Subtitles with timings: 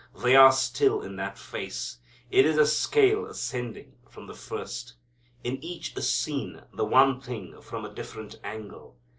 [0.23, 1.99] They are still in that face.
[2.31, 4.95] It is a scale ascending from the first.
[5.43, 8.97] In each is seen the one thing from a different angle.